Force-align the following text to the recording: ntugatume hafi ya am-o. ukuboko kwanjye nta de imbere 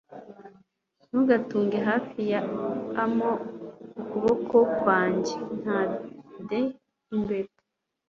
ntugatume 1.07 1.77
hafi 1.89 2.19
ya 2.31 2.41
am-o. 3.03 3.33
ukuboko 4.01 4.57
kwanjye 4.77 5.35
nta 5.61 5.79
de 6.47 6.61
imbere 7.15 7.49